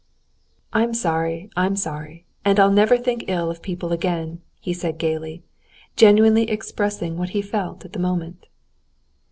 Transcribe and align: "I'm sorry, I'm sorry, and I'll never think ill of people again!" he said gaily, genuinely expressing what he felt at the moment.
"I'm 0.73 0.95
sorry, 0.95 1.51
I'm 1.55 1.75
sorry, 1.75 2.25
and 2.43 2.59
I'll 2.59 2.71
never 2.71 2.97
think 2.97 3.25
ill 3.27 3.51
of 3.51 3.61
people 3.61 3.91
again!" 3.93 4.41
he 4.59 4.73
said 4.73 4.97
gaily, 4.97 5.43
genuinely 5.95 6.49
expressing 6.49 7.19
what 7.19 7.29
he 7.37 7.41
felt 7.43 7.85
at 7.85 7.93
the 7.93 7.99
moment. 7.99 8.47